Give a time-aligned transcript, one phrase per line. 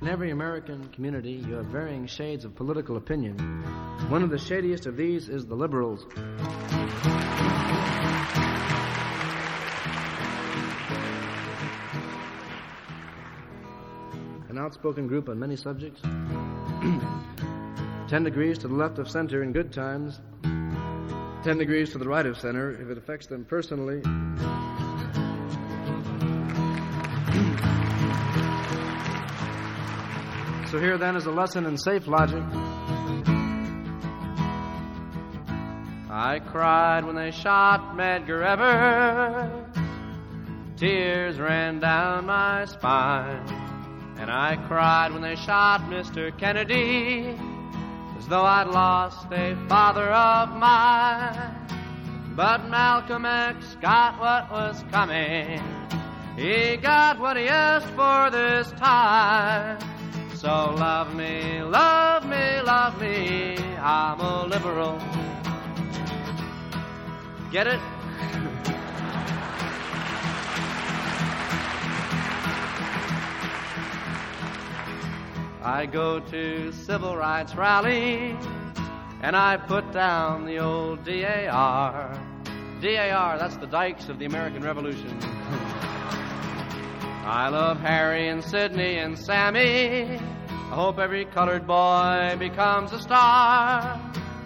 [0.00, 3.36] In every American community, you have varying shades of political opinion.
[4.08, 6.06] One of the shadiest of these is the liberals.
[14.48, 16.00] An outspoken group on many subjects.
[18.08, 20.20] Ten degrees to the left of center in good times,
[21.42, 24.00] ten degrees to the right of center if it affects them personally.
[30.70, 32.42] So here then is a lesson in safe logic.
[36.10, 39.86] I cried when they shot Medgar Evers.
[40.76, 43.48] Tears ran down my spine.
[44.18, 46.36] And I cried when they shot Mr.
[46.38, 47.34] Kennedy,
[48.18, 52.34] as though I'd lost a father of mine.
[52.36, 55.62] But Malcolm X got what was coming.
[56.36, 59.97] He got what he asked for this time.
[60.40, 63.56] So love me, love me, love me.
[63.80, 64.96] I'm a liberal.
[67.50, 67.80] Get it?
[75.60, 78.36] I go to civil rights rallies
[79.22, 82.12] and I put down the old DAR.
[82.80, 85.18] DAR, that's the dikes of the American Revolution.
[87.24, 90.18] I love Harry and Sidney and Sammy.
[90.18, 94.00] I hope every colored boy becomes a star.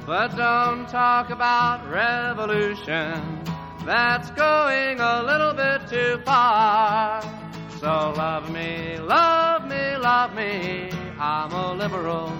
[0.07, 3.45] But don't talk about revolution.
[3.85, 7.23] That's going a little bit too far.
[7.79, 10.91] So love me, love me, love me.
[11.19, 12.33] I'm a liberal.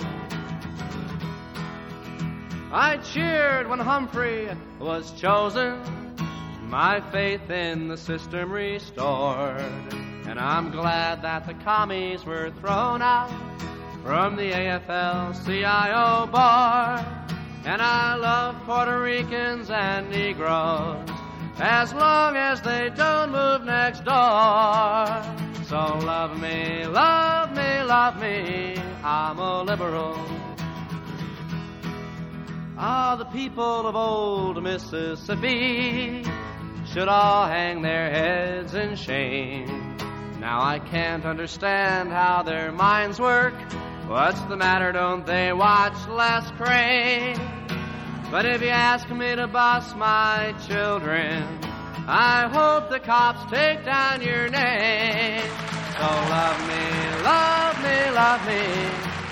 [2.73, 4.49] I cheered when Humphrey
[4.81, 5.79] was chosen,
[6.63, 10.02] my faith in the system restored.
[10.33, 13.31] And I'm glad that the commies were thrown out
[14.03, 17.27] from the AFL CIO bar.
[17.67, 21.07] And I love Puerto Ricans and Negroes
[21.59, 25.23] as long as they don't move next door.
[25.67, 28.77] So love me, love me, love me.
[29.05, 30.19] I'm a liberal.
[32.79, 36.25] Ah, the people of old Mississippi
[36.87, 39.92] should all hang their heads in shame.
[40.43, 43.55] Now I can't understand how their minds work.
[44.09, 44.91] What's the matter?
[44.91, 47.39] Don't they watch Les Crane?
[48.29, 51.45] But if you ask me to boss my children,
[52.09, 55.43] I hope the cops take down your name.
[55.97, 58.63] So love me, love me, love me.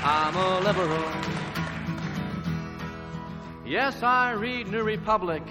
[0.04, 1.10] I'm a liberal.
[3.66, 5.42] Yes, I read New Republic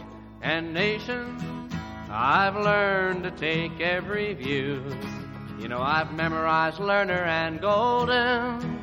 [0.41, 1.70] and Nation.
[2.09, 4.86] I've learned to take every view.
[5.59, 8.80] You know, I've memorized Lerner and Golden.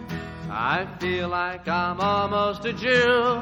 [0.51, 3.41] I feel like I'm almost a Jew.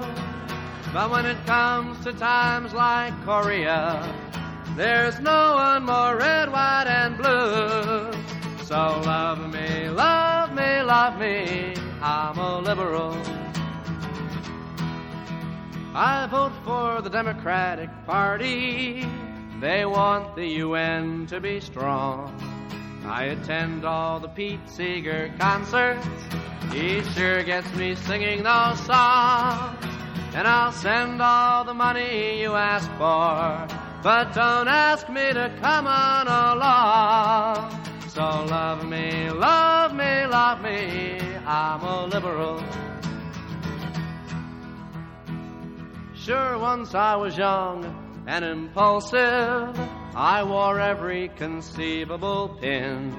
[0.92, 4.08] But when it comes to times like Korea,
[4.76, 8.12] there's no one more red, white, and blue.
[8.62, 11.74] So love me, love me, love me.
[12.00, 13.20] I'm a liberal.
[15.92, 19.04] I vote for the Democratic Party.
[19.60, 22.43] They want the UN to be strong.
[23.06, 26.06] I attend all the Pete Seeger concerts.
[26.72, 29.84] He sure gets me singing those songs.
[30.34, 33.68] And I'll send all the money you ask for.
[34.02, 38.08] But don't ask me to come on along.
[38.08, 41.18] So love me, love me, love me.
[41.46, 42.64] I'm a liberal.
[46.14, 49.78] Sure, once I was young and impulsive.
[50.16, 53.12] I wore every conceivable pin.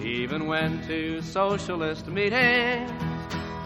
[0.00, 2.88] Even went to socialist meetings.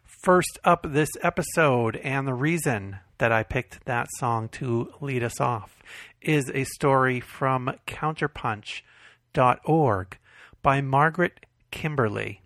[0.04, 5.40] First up this episode, and the reason that I picked that song to lead us
[5.40, 5.82] off,
[6.20, 10.18] is a story from counterpunch.org
[10.62, 12.40] by Margaret Kimberly.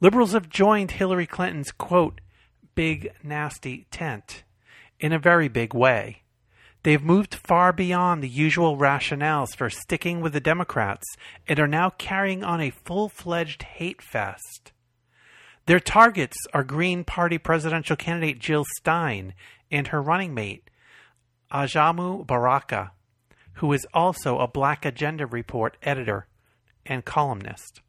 [0.00, 2.20] Liberals have joined Hillary Clinton's, quote,
[2.74, 4.44] big nasty tent
[5.00, 6.22] in a very big way.
[6.82, 11.04] They've moved far beyond the usual rationales for sticking with the Democrats
[11.48, 14.72] and are now carrying on a full fledged hate fest.
[15.66, 19.34] Their targets are Green Party presidential candidate Jill Stein
[19.68, 20.70] and her running mate,
[21.50, 22.92] Ajamu Baraka,
[23.56, 26.26] who is also a Black Agenda Report editor
[26.84, 27.80] and columnist.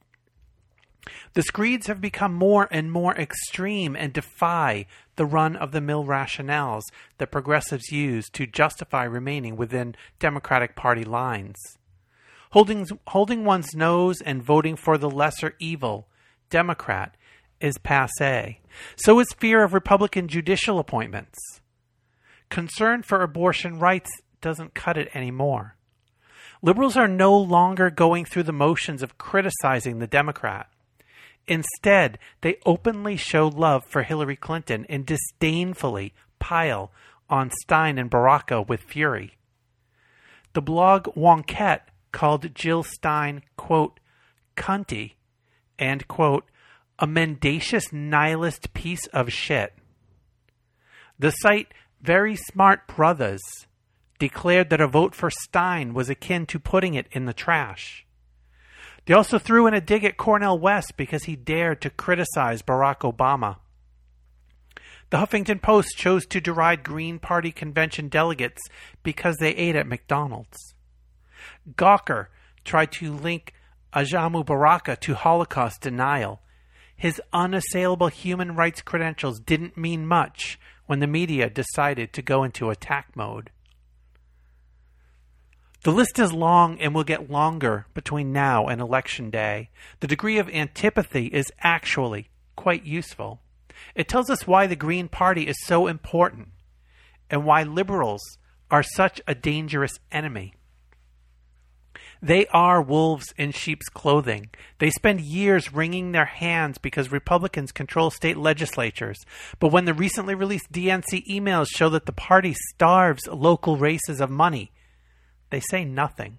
[1.34, 4.86] The screeds have become more and more extreme and defy
[5.16, 6.84] the run of the mill rationales
[7.18, 11.56] that progressives use to justify remaining within Democratic Party lines.
[12.52, 16.08] Holding, holding one's nose and voting for the lesser evil,
[16.50, 17.16] Democrat,
[17.60, 18.60] is passe.
[18.96, 21.38] So is fear of Republican judicial appointments.
[22.50, 24.10] Concern for abortion rights
[24.48, 25.76] doesn't cut it anymore.
[26.62, 30.70] Liberals are no longer going through the motions of criticizing the Democrat.
[31.50, 36.94] Instead, they openly show love for Hillary Clinton and disdainfully pile
[37.30, 39.34] on Stein and Baraka with fury.
[40.54, 44.00] The blog Wonkette called Jill Stein, quote,
[44.56, 45.16] cunty,
[45.78, 46.46] and, quote,
[46.98, 49.74] a mendacious nihilist piece of shit.
[51.20, 53.42] The site Very Smart Brothas
[54.20, 58.06] declared that a vote for Stein was akin to putting it in the trash.
[59.06, 63.00] They also threw in a dig at Cornel West because he dared to criticize Barack
[63.00, 63.58] Obama.
[65.10, 68.62] The Huffington Post chose to deride Green Party convention delegates
[69.04, 70.76] because they ate at McDonald's.
[71.76, 72.28] Gawker
[72.66, 73.54] tried to link
[73.94, 76.42] Ajamu Baraka to Holocaust denial.
[76.98, 82.70] His unassailable human rights credentials didn't mean much when the media decided to go into
[82.70, 83.52] attack mode.
[85.88, 89.70] The list is long and will get longer between now and Election Day.
[90.02, 93.40] The degree of antipathy is actually quite useful.
[93.96, 96.50] It tells us why the Green Party is so important
[97.30, 98.22] and why liberals
[98.70, 100.56] are such a dangerous enemy.
[102.22, 104.50] They are wolves in sheep's clothing.
[104.80, 109.20] They spend years wringing their hands because Republicans control state legislatures.
[109.62, 114.30] But when the recently released DNC emails show that the party starves local races of
[114.30, 114.74] money,
[115.50, 116.38] they say nothing.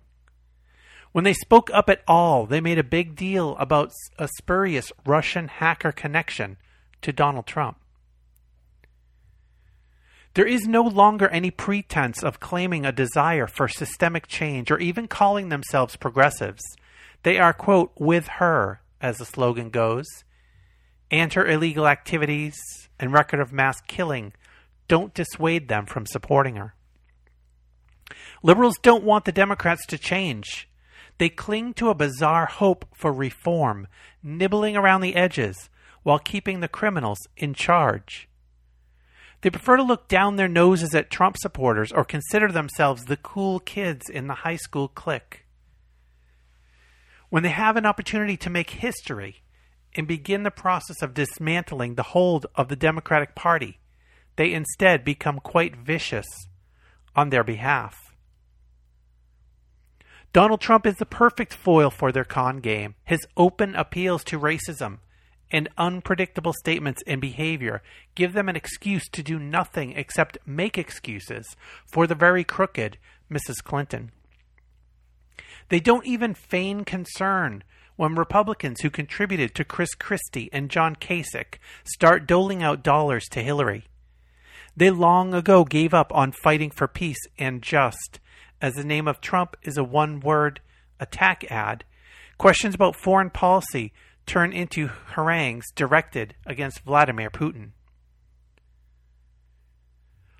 [1.13, 5.49] When they spoke up at all, they made a big deal about a spurious Russian
[5.49, 6.59] hacker connection
[7.03, 7.79] to Donald Trump.
[10.35, 15.09] There is no longer any pretense of claiming a desire for systemic change or even
[15.09, 16.63] calling themselves progressives.
[17.23, 20.07] They are, quote, with her, as the slogan goes,
[21.11, 22.57] and her illegal activities
[23.01, 24.33] and record of mass killing
[24.87, 26.75] don't dissuade them from supporting her.
[28.43, 30.69] Liberals don't want the Democrats to change.
[31.19, 33.89] They cling to a bizarre hope for reform,
[34.23, 35.69] nibbling around the edges
[36.03, 38.29] while keeping the criminals in charge.
[39.41, 43.61] They prefer to look down their noses at Trump supporters or consider themselves the cool
[43.61, 45.45] kids in the high school clique.
[47.31, 49.43] When they have an opportunity to make history
[49.95, 53.79] and begin the process of dismantling the hold of the Democratic Party,
[54.37, 56.27] they instead become quite vicious
[57.15, 58.15] on their behalf.
[60.33, 62.95] Donald Trump is the perfect foil for their con game.
[63.05, 64.99] His open appeals to racism
[65.51, 67.83] and unpredictable statements and behavior
[68.15, 72.99] give them an excuse to do nothing except make excuses for the very crooked
[73.31, 73.63] Mrs.
[73.65, 74.13] Clinton.
[75.71, 77.65] They don't even feign concern
[77.97, 83.43] when Republicans who contributed to Chris Christie and John Kasich start doling out dollars to
[83.43, 83.85] Hillary.
[84.79, 88.21] They long ago gave up on fighting for peace and just
[88.63, 90.61] as the name of Trump is a one word
[91.01, 91.83] attack ad,
[92.39, 93.93] questions about foreign policy
[94.25, 97.71] turn into harangues directed against Vladimir Putin.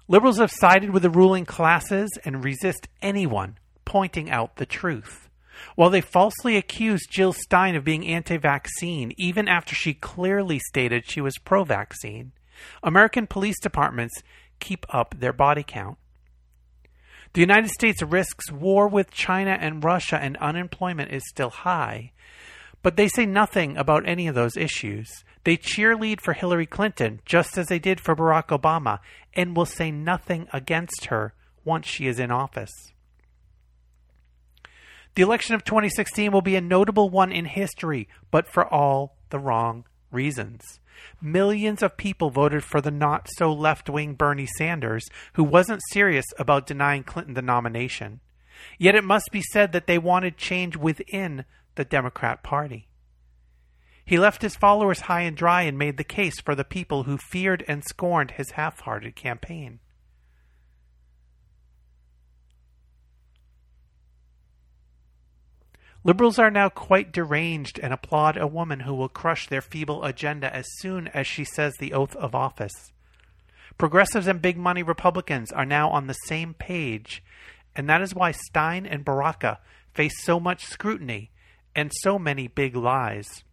[0.07, 5.29] Liberals have sided with the ruling classes and resist anyone pointing out the truth.
[5.75, 11.11] While they falsely accused Jill Stein of being anti vaccine, even after she clearly stated
[11.11, 12.31] she was pro vaccine,
[12.83, 14.23] American police departments
[14.61, 15.99] keep up their body count.
[17.35, 22.13] The United States risks war with China and Russia, and unemployment is still high.
[22.83, 25.25] But they say nothing about any of those issues.
[25.45, 29.01] They cheerlead for Hillary Clinton, just as they did for Barack Obama,
[29.35, 31.35] and will say nothing against her
[31.65, 32.73] once she is in office.
[35.15, 39.39] The election of 2016 will be a notable one in history, but for all the
[39.39, 40.81] wrong reasons.
[41.21, 46.27] Millions of people voted for the not so left wing Bernie Sanders, who wasn't serious
[46.39, 48.21] about denying Clinton the nomination.
[48.79, 52.89] Yet it must be said that they wanted change within the Democrat Party.
[54.05, 57.19] He left his followers high and dry and made the case for the people who
[57.19, 59.81] feared and scorned his half hearted campaign.
[66.09, 70.51] Liberals are now quite deranged and applaud a woman who will crush their feeble agenda
[70.57, 72.95] as soon as she says the oath of office.
[73.77, 77.23] Progressives and big money Republicans are now on the same page,
[77.77, 79.59] and that is why Stein and Baraka
[79.93, 81.31] face so much scrutiny
[81.77, 83.45] and so many big lies.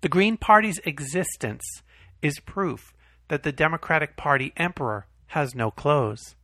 [0.00, 1.62] The Green Party's existence
[2.20, 2.92] is proof
[3.28, 6.34] that the Democratic Party emperor has no clothes.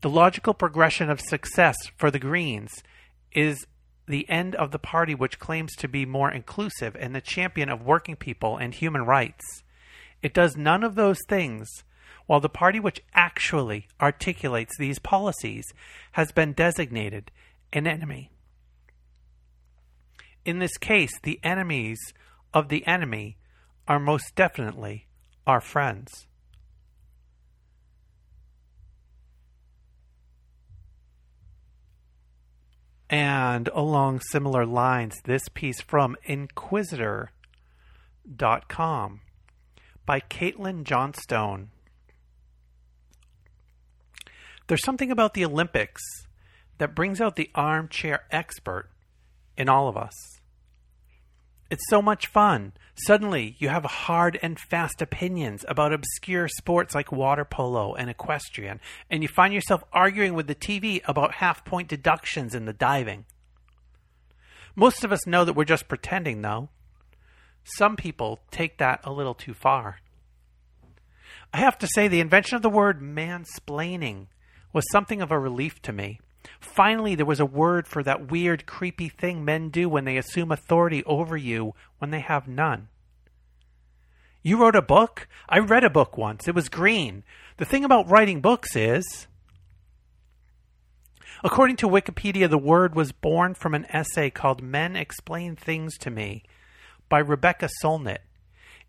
[0.00, 2.82] The logical progression of success for the Greens
[3.30, 3.64] is
[4.10, 7.82] the end of the party which claims to be more inclusive and the champion of
[7.82, 9.62] working people and human rights.
[10.22, 11.84] It does none of those things,
[12.26, 15.64] while the party which actually articulates these policies
[16.12, 17.30] has been designated
[17.72, 18.30] an enemy.
[20.44, 21.98] In this case, the enemies
[22.52, 23.36] of the enemy
[23.86, 25.06] are most definitely
[25.46, 26.26] our friends.
[33.10, 39.20] And along similar lines, this piece from Inquisitr.com
[40.06, 41.70] by Caitlin Johnstone.
[44.68, 46.00] There's something about the Olympics
[46.78, 48.90] that brings out the armchair expert
[49.56, 50.14] in all of us.
[51.68, 52.74] It's so much fun.
[53.06, 58.80] Suddenly, you have hard and fast opinions about obscure sports like water polo and equestrian,
[59.08, 63.24] and you find yourself arguing with the TV about half point deductions in the diving.
[64.74, 66.68] Most of us know that we're just pretending, though.
[67.64, 70.00] Some people take that a little too far.
[71.52, 74.26] I have to say, the invention of the word mansplaining
[74.72, 76.20] was something of a relief to me.
[76.60, 80.52] Finally, there was a word for that weird, creepy thing men do when they assume
[80.52, 82.88] authority over you when they have none.
[84.42, 85.26] You wrote a book?
[85.48, 86.48] I read a book once.
[86.48, 87.24] It was green.
[87.56, 89.26] The thing about writing books is.
[91.42, 96.10] According to Wikipedia, the word was born from an essay called Men Explain Things to
[96.10, 96.42] Me
[97.08, 98.18] by Rebecca Solnit.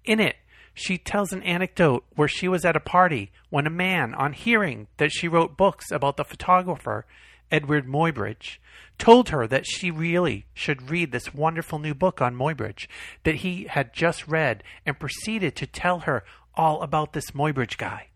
[0.03, 0.35] In it,
[0.73, 4.87] she tells an anecdote where she was at a party when a man, on hearing
[4.97, 7.05] that she wrote books about the photographer
[7.51, 8.57] Edward Muybridge,
[8.97, 12.87] told her that she really should read this wonderful new book on Muybridge
[13.23, 16.23] that he had just read and proceeded to tell her
[16.55, 18.07] all about this Muybridge guy.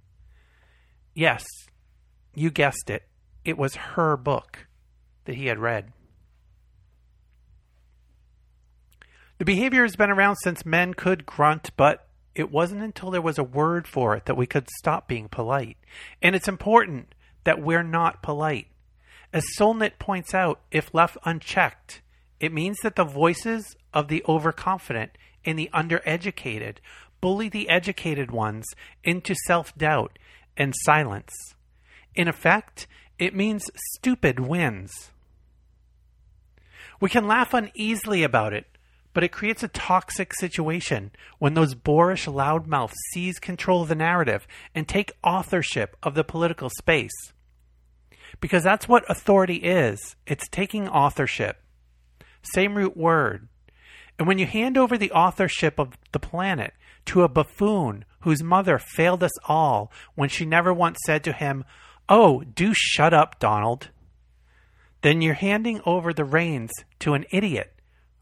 [1.13, 1.45] Yes,
[2.35, 3.03] you guessed it.
[3.43, 4.67] It was her book
[5.25, 5.91] that he had read.
[9.37, 13.37] The behavior has been around since men could grunt, but it wasn't until there was
[13.37, 15.77] a word for it that we could stop being polite.
[16.21, 18.67] And it's important that we're not polite.
[19.35, 22.01] As Solnit points out, if left unchecked,
[22.39, 25.11] it means that the voices of the overconfident
[25.43, 26.77] and the undereducated
[27.19, 28.65] bully the educated ones
[29.03, 30.17] into self doubt
[30.55, 31.33] and silence.
[32.15, 32.87] In effect,
[33.19, 35.11] it means stupid wins.
[37.01, 38.67] We can laugh uneasily about it,
[39.13, 44.47] but it creates a toxic situation when those boorish loudmouths seize control of the narrative
[44.73, 47.33] and take authorship of the political space
[48.41, 51.61] because that's what authority is it's taking authorship.
[52.41, 53.47] Same root word.
[54.17, 56.73] And when you hand over the authorship of the planet
[57.05, 61.65] to a buffoon whose mother failed us all when she never once said to him,
[62.07, 63.89] Oh, do shut up, Donald,
[65.01, 67.73] then you're handing over the reins to an idiot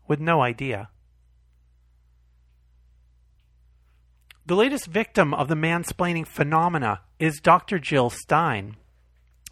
[0.08, 0.90] with no idea.
[4.46, 7.80] The latest victim of the mansplaining phenomena is Dr.
[7.80, 8.76] Jill Stein.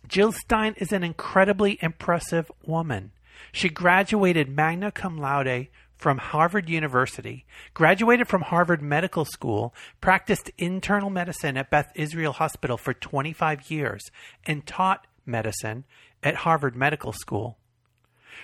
[0.08, 3.12] Jill Stein is an incredibly impressive woman.
[3.51, 5.67] She graduated magna cum laude
[5.98, 12.75] from Harvard University, graduated from Harvard Medical School, practiced internal medicine at Beth Israel Hospital
[12.77, 14.10] for 25 years,
[14.46, 15.86] and taught medicine
[16.24, 17.58] at Harvard Medical School.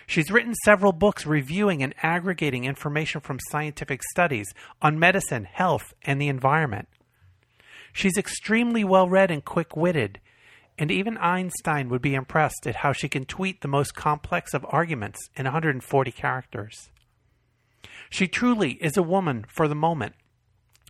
[0.06, 4.48] She's written several books reviewing and aggregating information from scientific studies
[4.82, 6.88] on medicine, health, and the environment.
[7.92, 10.20] She's extremely well read and quick witted,
[10.78, 14.66] and even Einstein would be impressed at how she can tweet the most complex of
[14.70, 16.90] arguments in 140 characters.
[18.10, 20.16] She truly is a woman for the moment.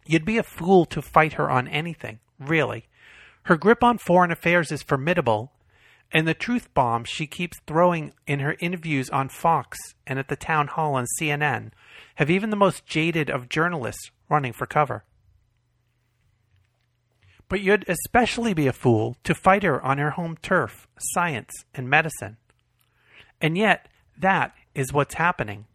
[0.05, 2.85] You'd be a fool to fight her on anything, really.
[3.43, 5.51] Her grip on foreign affairs is formidable,
[6.11, 10.35] and the truth bombs she keeps throwing in her interviews on Fox and at the
[10.35, 11.71] town hall on CNN
[12.15, 15.03] have even the most jaded of journalists running for cover.
[17.49, 21.89] But you'd especially be a fool to fight her on her home turf, science and
[21.89, 22.37] medicine.
[23.39, 23.87] And yet,
[24.17, 25.65] that is what's happening.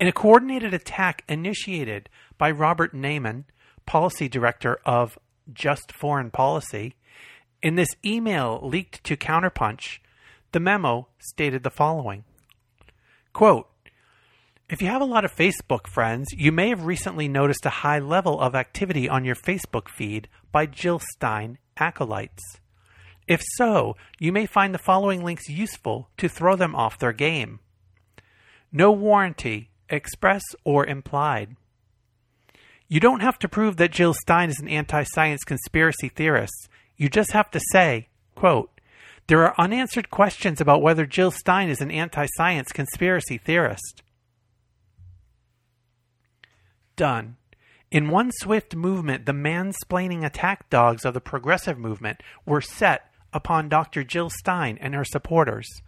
[0.00, 3.44] In a coordinated attack initiated by Robert Naiman,
[3.84, 5.18] policy director of
[5.52, 6.94] Just Foreign Policy,
[7.62, 9.98] in this email leaked to Counterpunch,
[10.52, 12.24] the memo stated the following
[13.32, 13.68] Quote,
[14.68, 17.98] if you have a lot of Facebook friends, you may have recently noticed a high
[17.98, 22.60] level of activity on your Facebook feed by Jill Stein acolytes.
[23.26, 27.60] If so, you may find the following links useful to throw them off their game.
[28.70, 31.56] No warranty, express or implied.
[32.88, 36.68] You don't have to prove that Jill Stein is an anti science conspiracy theorist.
[36.96, 38.70] You just have to say, quote,
[39.28, 44.02] there are unanswered questions about whether Jill Stein is an anti science conspiracy theorist.
[46.98, 47.36] Done.
[47.92, 53.68] In one swift movement, the mansplaining attack dogs of the progressive movement were set upon
[53.68, 54.02] Dr.
[54.02, 55.80] Jill Stein and her supporters,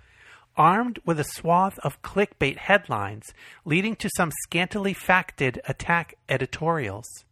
[0.57, 7.25] armed with a swath of clickbait headlines leading to some scantily facted attack editorials.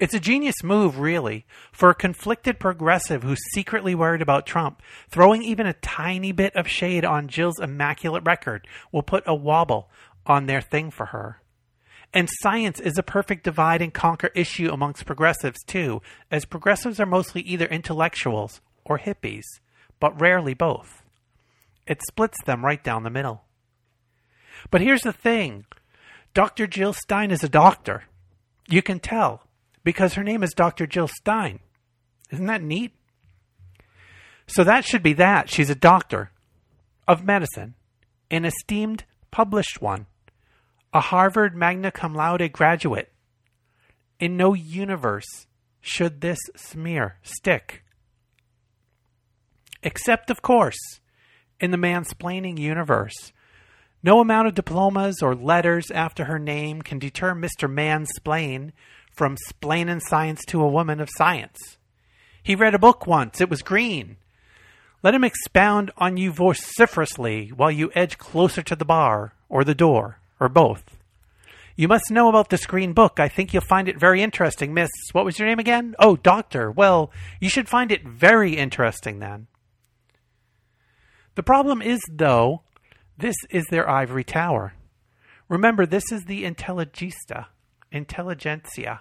[0.00, 4.82] It's a genius move, really, for a conflicted progressive who's secretly worried about Trump.
[5.10, 9.90] Throwing even a tiny bit of shade on Jill's immaculate record will put a wobble
[10.26, 11.40] on their thing for her.
[12.12, 17.06] And science is a perfect divide and conquer issue amongst progressives, too, as progressives are
[17.06, 19.44] mostly either intellectuals or hippies,
[20.00, 21.02] but rarely both.
[21.86, 23.44] It splits them right down the middle.
[24.70, 25.66] But here's the thing
[26.34, 26.66] Dr.
[26.66, 28.04] Jill Stein is a doctor.
[28.68, 29.44] You can tell,
[29.84, 30.86] because her name is Dr.
[30.86, 31.60] Jill Stein.
[32.30, 32.92] Isn't that neat?
[34.46, 35.48] So that should be that.
[35.48, 36.32] She's a doctor
[37.06, 37.74] of medicine,
[38.30, 40.06] an esteemed published one
[40.92, 43.12] a Harvard magna cum laude graduate.
[44.18, 45.46] In no universe
[45.80, 47.84] should this smear stick.
[49.82, 51.00] Except, of course,
[51.60, 53.32] in the mansplaining universe.
[54.02, 57.70] No amount of diplomas or letters after her name can deter Mr.
[57.70, 58.72] Mansplain
[59.12, 61.78] from splainin' science to a woman of science.
[62.42, 64.16] He read a book once, it was green.
[65.02, 69.74] Let him expound on you vociferously while you edge closer to the bar or the
[69.74, 70.82] door or both.
[71.76, 73.20] You must know about this green book.
[73.20, 74.90] I think you'll find it very interesting, Miss.
[75.12, 75.94] What was your name again?
[75.98, 76.70] Oh, Doctor.
[76.70, 79.46] Well, you should find it very interesting then.
[81.36, 82.62] The problem is, though,
[83.16, 84.74] this is their ivory tower.
[85.48, 87.46] Remember, this is the intelligista,
[87.90, 89.00] intelligentsia.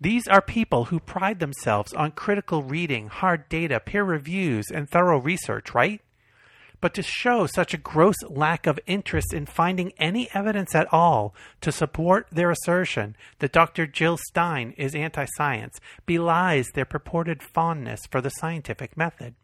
[0.00, 5.18] These are people who pride themselves on critical reading, hard data, peer reviews, and thorough
[5.18, 6.00] research, right?
[6.84, 11.34] But to show such a gross lack of interest in finding any evidence at all
[11.62, 13.86] to support their assertion that Dr.
[13.86, 19.34] Jill Stein is anti science belies their purported fondness for the scientific method.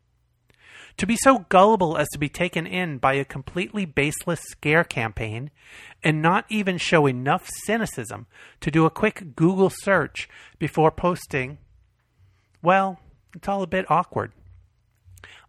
[0.98, 5.50] To be so gullible as to be taken in by a completely baseless scare campaign
[6.04, 8.26] and not even show enough cynicism
[8.60, 11.56] to do a quick Google search before posting,
[12.60, 13.00] well,
[13.34, 14.32] it's all a bit awkward.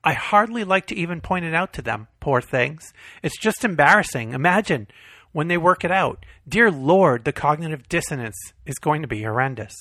[0.04, 2.92] I hardly like to even point it out to them, poor things.
[3.22, 4.34] It's just embarrassing.
[4.34, 4.88] Imagine
[5.32, 6.26] when they work it out.
[6.48, 9.76] Dear Lord, the cognitive dissonance is going to be horrendous.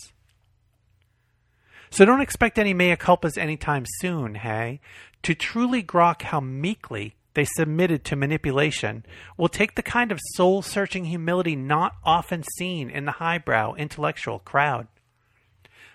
[1.91, 4.81] So don't expect any mea culpas anytime soon, hey?
[5.25, 9.05] To truly grok how meekly they submitted to manipulation
[9.37, 14.39] will take the kind of soul searching humility not often seen in the highbrow intellectual
[14.39, 14.87] crowd.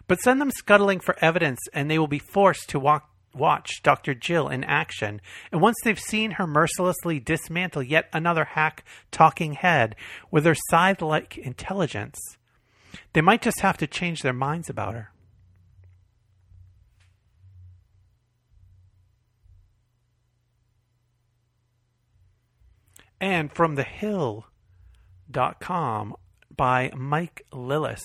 [0.08, 4.14] But send them scuttling for evidence, and they will be forced to walk watch Dr.
[4.14, 5.22] Jill in action,
[5.52, 9.96] and once they've seen her mercilessly dismantle yet another hack talking head
[10.32, 12.20] with her scythe like intelligence,
[13.14, 15.12] they might just have to change their minds about her.
[23.26, 24.46] and from thehill.com
[26.56, 28.04] by Mike Lillis.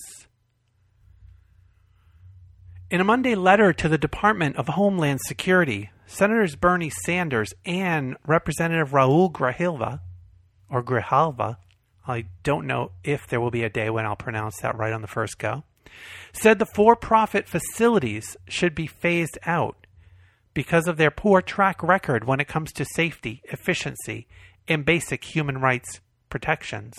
[2.90, 8.90] In a Monday letter to the Department of Homeland Security, Senators Bernie Sanders and Representative
[8.90, 10.00] Raul Grijalva,
[10.68, 11.58] or Grijalva,
[12.08, 15.02] I don't know if there will be a day when I'll pronounce that right on
[15.02, 15.62] the first go,
[16.32, 19.86] said the for profit facilities should be phased out
[20.52, 24.26] because of their poor track record when it comes to safety, efficiency,
[24.66, 26.96] and basic human rights protections.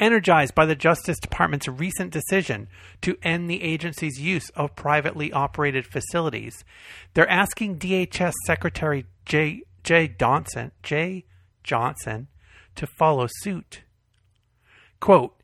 [0.00, 2.68] Energized by the Justice Department's recent decision
[3.02, 6.64] to end the agency's use of privately operated facilities,
[7.14, 11.24] they're asking DHS Secretary Jeh Jeh Johnson, Jeh
[11.64, 12.28] Johnson
[12.76, 13.82] to follow suit.
[15.00, 15.34] Quote,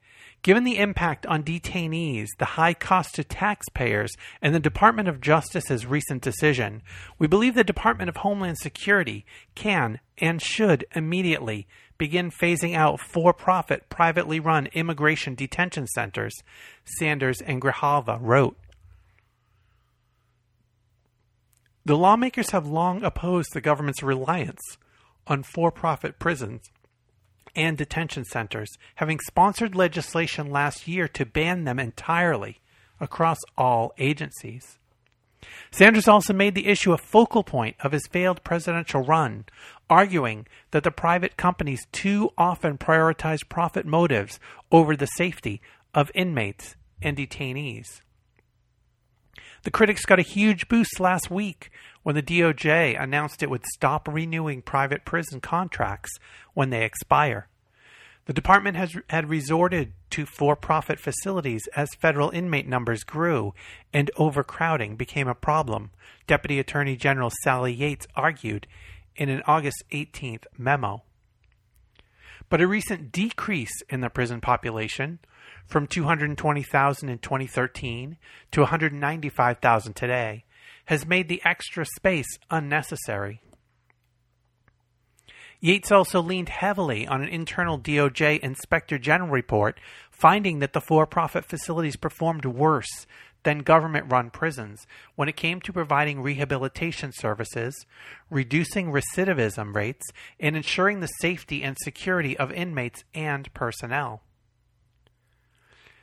[0.44, 4.12] Given the impact on detainees, the high cost to taxpayers,
[4.42, 6.82] and the Department of Justice's recent decision,
[7.18, 11.66] we believe the Department of Homeland Security can and should immediately
[11.98, 16.34] begin phasing out for profit, privately run immigration detention centers,
[16.84, 18.58] Sanders and Grijalva wrote.
[21.84, 24.78] The lawmakers have long opposed the government's reliance
[25.26, 26.70] on for profit prisons
[27.54, 32.60] and detention centers, having sponsored legislation last year to ban them entirely
[33.00, 34.78] across all agencies.
[35.70, 39.44] Sanders also made the issue a focal point of his failed presidential run,
[39.90, 44.38] arguing that the private companies too often prioritize profit motives
[44.70, 45.60] over the safety
[45.94, 48.00] of inmates and detainees.
[49.64, 51.70] The critics got a huge boost last week
[52.02, 56.18] when the DOJ announced it would stop renewing private prison contracts
[56.52, 57.48] when they expire.
[58.26, 63.52] The department has had resorted to for-profit facilities as federal inmate numbers grew
[63.92, 65.90] and overcrowding became a problem,
[66.26, 68.66] Deputy Attorney General Sally Yates argued
[69.16, 71.02] in an August 18th memo.
[72.48, 75.18] But a recent decrease in the prison population
[75.66, 78.16] from 220,000 in 2013
[78.52, 80.44] to 195,000 today
[80.86, 83.40] has made the extra space unnecessary.
[85.64, 91.06] Yates also leaned heavily on an internal DOJ Inspector General report finding that the for
[91.06, 93.06] profit facilities performed worse
[93.44, 97.86] than government run prisons when it came to providing rehabilitation services,
[98.28, 100.04] reducing recidivism rates,
[100.38, 104.20] and ensuring the safety and security of inmates and personnel.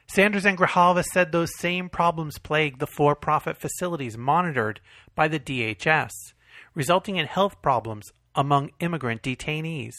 [0.07, 4.81] Sanders and Grijalva said those same problems plagued the for profit facilities monitored
[5.13, 6.09] by the DHS,
[6.73, 9.93] resulting in health problems among immigrant detainees.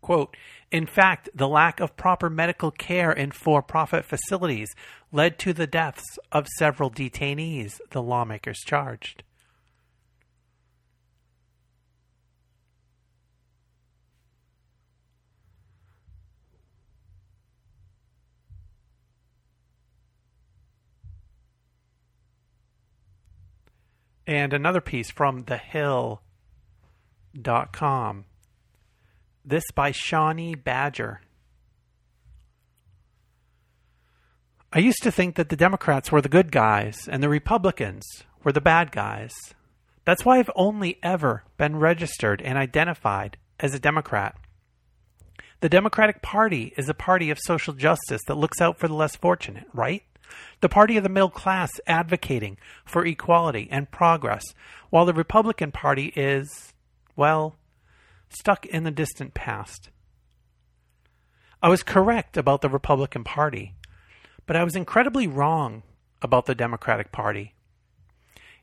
[0.00, 0.36] Quote,
[0.72, 4.74] in fact, the lack of proper medical care in for profit facilities
[5.12, 9.22] led to the deaths of several detainees, the lawmakers charged.
[24.26, 25.44] And another piece from
[27.34, 28.24] thehill.com.
[29.44, 31.20] This by Shawnee Badger.
[34.72, 38.04] I used to think that the Democrats were the good guys and the Republicans
[38.42, 39.32] were the bad guys.
[40.04, 44.36] That's why I've only ever been registered and identified as a Democrat.
[45.60, 49.14] The Democratic Party is a party of social justice that looks out for the less
[49.14, 50.02] fortunate, right?
[50.60, 54.42] The party of the middle class advocating for equality and progress,
[54.90, 56.71] while the Republican Party is,
[57.16, 57.56] well,
[58.28, 59.90] stuck in the distant past.
[61.62, 63.74] I was correct about the Republican Party,
[64.46, 65.82] but I was incredibly wrong
[66.20, 67.54] about the Democratic Party.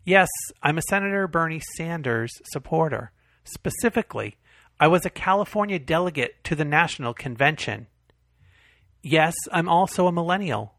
[0.03, 0.29] Yes,
[0.63, 3.11] I'm a Senator Bernie Sanders supporter.
[3.43, 4.37] Specifically,
[4.79, 7.87] I was a California delegate to the National Convention.
[9.01, 10.75] Yes, I'm also a millennial.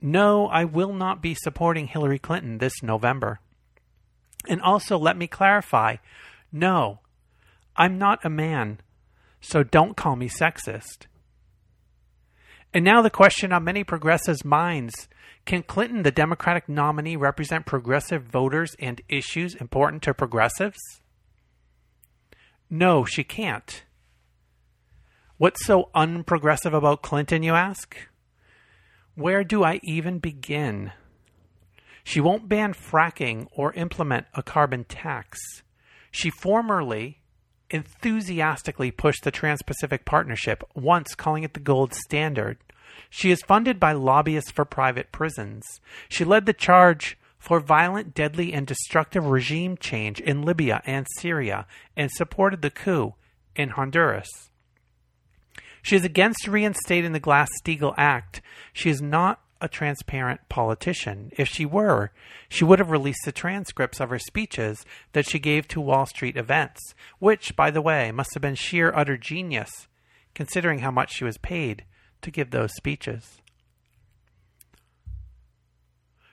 [0.00, 3.40] No, I will not be supporting Hillary Clinton this November.
[4.48, 5.96] And also, let me clarify
[6.52, 7.00] no,
[7.76, 8.80] I'm not a man,
[9.40, 11.06] so don't call me sexist.
[12.72, 15.08] And now the question on many progressives' minds
[15.46, 20.78] can Clinton, the Democratic nominee, represent progressive voters and issues important to progressives?
[22.68, 23.84] No, she can't.
[25.38, 27.96] What's so unprogressive about Clinton, you ask?
[29.14, 30.92] Where do I even begin?
[32.06, 35.40] She won't ban fracking or implement a carbon tax.
[36.12, 37.18] She formerly
[37.68, 42.58] enthusiastically pushed the Trans Pacific Partnership, once calling it the gold standard.
[43.10, 45.64] She is funded by lobbyists for private prisons.
[46.08, 51.66] She led the charge for violent, deadly, and destructive regime change in Libya and Syria
[51.96, 53.14] and supported the coup
[53.56, 54.28] in Honduras.
[55.82, 58.42] She is against reinstating the Glass Steagall Act.
[58.72, 61.30] She is not a transparent politician.
[61.36, 62.12] If she were,
[62.48, 66.36] she would have released the transcripts of her speeches that she gave to Wall Street
[66.36, 69.88] events, which, by the way, must have been sheer utter genius,
[70.34, 71.84] considering how much she was paid
[72.22, 73.40] to give those speeches.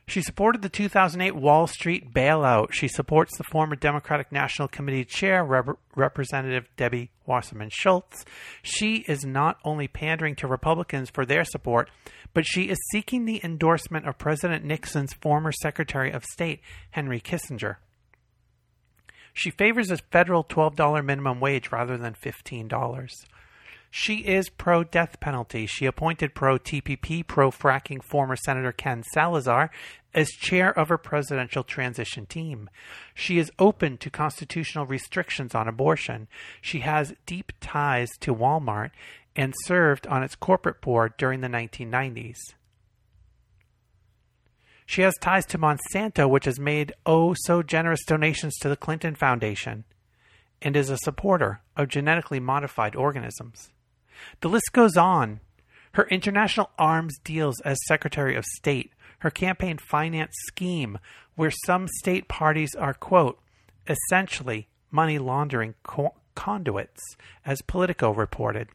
[0.05, 2.73] She supported the 2008 Wall Street bailout.
[2.73, 8.25] She supports the former Democratic National Committee chair, Rep- Representative Debbie Wasserman Schultz.
[8.61, 11.89] She is not only pandering to Republicans for their support,
[12.33, 17.77] but she is seeking the endorsement of President Nixon's former Secretary of State, Henry Kissinger.
[19.33, 23.09] She favors a federal $12 minimum wage rather than $15.
[23.95, 25.67] She is pro death penalty.
[25.67, 29.69] She appointed pro TPP, pro fracking former Senator Ken Salazar
[30.15, 32.71] as chair of her presidential transition team.
[33.13, 36.27] She is open to constitutional restrictions on abortion.
[36.59, 38.89] She has deep ties to Walmart
[39.35, 42.37] and served on its corporate board during the 1990s.
[44.85, 49.15] She has ties to Monsanto, which has made oh so generous donations to the Clinton
[49.15, 49.85] Foundation,
[50.61, 53.71] and is a supporter of genetically modified organisms.
[54.41, 55.39] The list goes on.
[55.93, 60.97] Her international arms deals as Secretary of State, her campaign finance scheme,
[61.35, 63.39] where some state parties are, quote,
[63.87, 67.01] essentially money laundering co- conduits,
[67.45, 68.69] as Politico reported.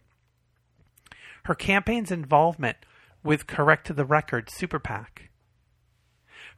[1.49, 2.77] Her campaign's involvement
[3.25, 5.31] with Correct to the Record Super PAC,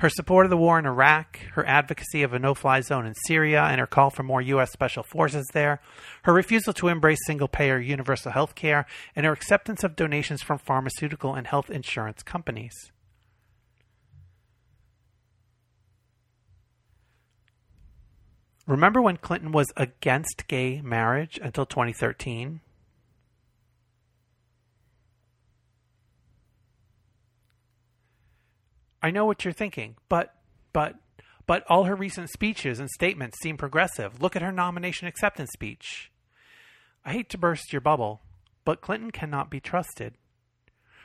[0.00, 3.14] her support of the war in Iraq, her advocacy of a no fly zone in
[3.14, 4.72] Syria, and her call for more U.S.
[4.72, 5.81] special forces there,
[6.24, 10.59] her refusal to embrace single payer universal health care, and her acceptance of donations from
[10.59, 12.90] pharmaceutical and health insurance companies.
[18.66, 22.61] Remember when Clinton was against gay marriage until 2013?
[29.02, 30.34] I know what you're thinking, but
[30.72, 30.96] but
[31.46, 34.22] but all her recent speeches and statements seem progressive.
[34.22, 36.10] Look at her nomination acceptance speech.
[37.04, 38.20] I hate to burst your bubble,
[38.64, 40.14] but Clinton cannot be trusted.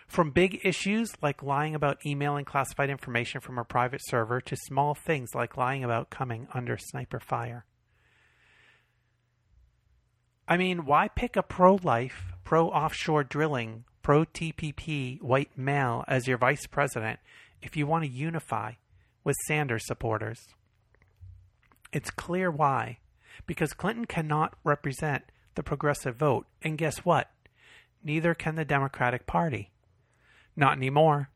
[0.07, 4.93] From big issues like lying about emailing classified information from her private server to small
[4.93, 7.65] things like lying about coming under sniper fire.
[10.47, 16.27] I mean, why pick a pro life, pro offshore drilling, pro TPP white male as
[16.27, 17.19] your vice president
[17.65, 18.73] if you want to unify
[19.23, 20.39] with Sanders supporters.
[21.91, 22.99] It's clear why.
[23.47, 25.23] Because Clinton cannot represent
[25.55, 26.45] the progressive vote.
[26.61, 27.31] And guess what?
[28.03, 29.71] Neither can the Democratic Party.
[30.55, 31.29] Not anymore.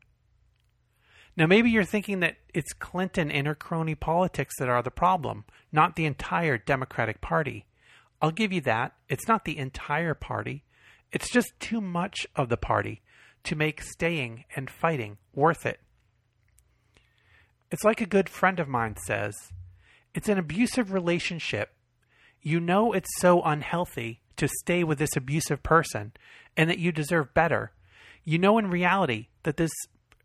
[1.35, 5.45] Now, maybe you're thinking that it's Clinton and her crony politics that are the problem,
[5.71, 7.65] not the entire Democratic Party.
[8.21, 8.93] I'll give you that.
[9.07, 10.63] It's not the entire party.
[11.11, 13.01] It's just too much of the party
[13.45, 15.79] to make staying and fighting worth it.
[17.71, 19.35] It's like a good friend of mine says
[20.13, 21.73] it's an abusive relationship.
[22.41, 26.13] You know it's so unhealthy to stay with this abusive person
[26.57, 27.71] and that you deserve better.
[28.23, 29.71] You know in reality that this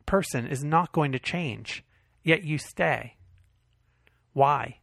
[0.06, 1.84] person is not going to change,
[2.22, 3.16] yet you stay.
[4.32, 4.78] Why?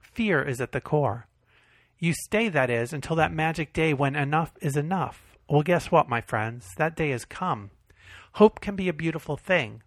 [0.00, 1.26] Fear is at the core.
[1.98, 5.36] You stay, that is, until that magic day when enough is enough.
[5.48, 6.66] Well, guess what, my friends?
[6.76, 7.70] That day has come.
[8.34, 9.82] Hope can be a beautiful thing.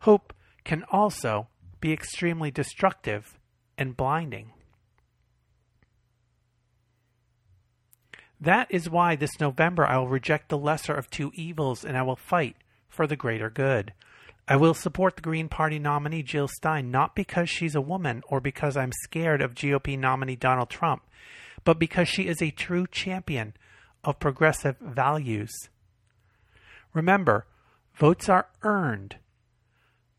[0.00, 0.32] Hope
[0.64, 1.48] can also
[1.80, 3.38] be extremely destructive
[3.78, 4.52] and blinding.
[8.40, 12.02] That is why this November I will reject the lesser of two evils and I
[12.02, 12.56] will fight
[12.88, 13.92] for the greater good.
[14.48, 18.40] I will support the Green Party nominee Jill Stein not because she's a woman or
[18.40, 21.02] because I'm scared of GOP nominee Donald Trump,
[21.64, 23.54] but because she is a true champion
[24.04, 25.52] of progressive values.
[26.94, 27.46] Remember,
[27.94, 29.16] votes are earned,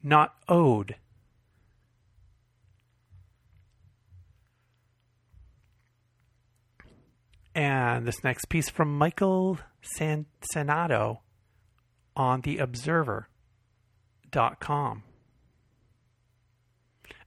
[0.03, 0.95] not owed.
[7.57, 11.21] And this next piece from Michael San- Sainato
[12.15, 15.03] on theobserver.com.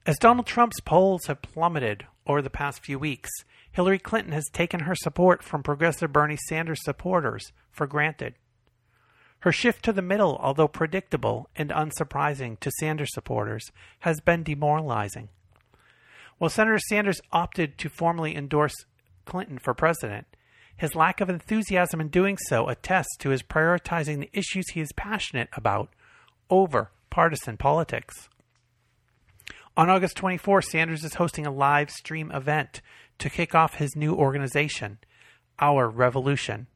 [0.05, 3.29] As Donald Trump's polls have plummeted over the past few weeks,
[3.73, 8.35] Hillary Clinton has taken her support from progressive Bernie Sanders supporters for granted.
[9.39, 15.27] Her shift to the middle, although predictable and unsurprising to Sanders supporters, has been demoralizing.
[16.37, 18.85] While Senator Sanders opted to formally endorse
[19.25, 20.27] Clinton for president.
[20.77, 24.91] His lack of enthusiasm in doing so attests to his prioritizing the issues he is
[24.93, 25.89] passionate about
[26.49, 28.29] over partisan politics.
[29.77, 32.81] On August 24, Sanders is hosting a live stream event
[33.19, 34.97] to kick off his new organization,
[35.59, 36.67] Our Revolution.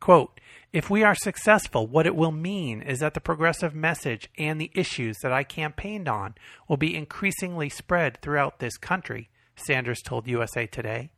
[0.00, 0.40] Quote,
[0.72, 4.70] if we are successful, what it will mean is that the progressive message and the
[4.74, 6.34] issues that I campaigned on
[6.68, 11.10] will be increasingly spread throughout this country, Sanders told USA Today.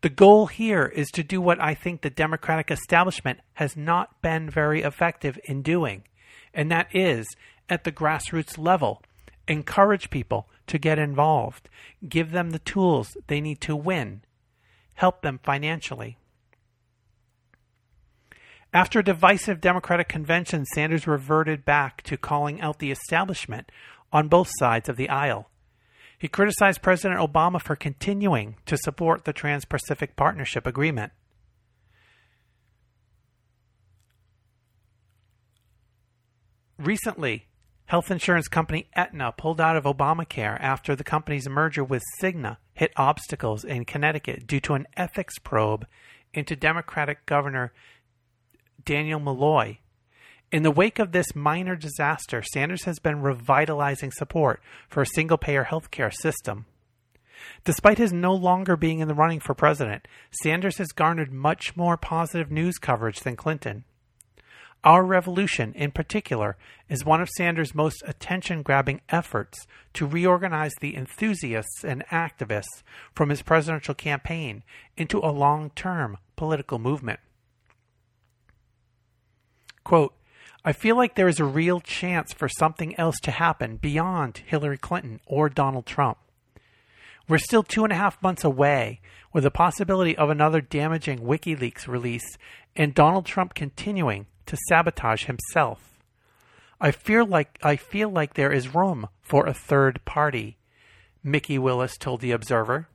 [0.00, 4.50] The goal here is to do what I think the Democratic establishment has not been
[4.50, 6.04] very effective in doing,
[6.52, 7.26] and that is,
[7.68, 9.02] at the grassroots level,
[9.46, 11.68] encourage people to get involved,
[12.08, 14.22] give them the tools they need to win,
[14.94, 16.16] help them financially.
[18.74, 23.70] After a divisive Democratic convention, Sanders reverted back to calling out the establishment
[24.12, 25.50] on both sides of the aisle.
[26.22, 31.10] He criticized President Obama for continuing to support the Trans Pacific Partnership Agreement.
[36.78, 37.48] Recently,
[37.86, 42.92] health insurance company Aetna pulled out of Obamacare after the company's merger with Cigna hit
[42.96, 45.88] obstacles in Connecticut due to an ethics probe
[46.32, 47.72] into Democratic Governor
[48.80, 49.80] Dannel Malloy.
[50.52, 55.38] In the wake of this minor disaster, Sanders has been revitalizing support for a single
[55.38, 56.66] payer healthcare system.
[57.64, 60.06] Despite his no longer being in the running for president,
[60.42, 63.84] Sanders has garnered much more positive news coverage than Clinton.
[64.84, 70.96] Our Revolution, in particular, is one of Sanders' most attention grabbing efforts to reorganize the
[70.96, 72.82] enthusiasts and activists
[73.14, 74.64] from his presidential campaign
[74.98, 77.20] into a long term political movement.
[79.84, 80.14] Quote,
[80.64, 84.78] I feel like there is a real chance for something else to happen beyond Hillary
[84.78, 86.18] Clinton or Donald Trump.
[87.28, 89.00] We're still two and a half months away
[89.32, 92.38] with the possibility of another damaging WikiLeaks release
[92.76, 95.98] and Donald Trump continuing to sabotage himself.
[96.80, 100.58] I feel like I feel like there is room for a third party,
[101.24, 102.88] Mikki Willis told the Observer.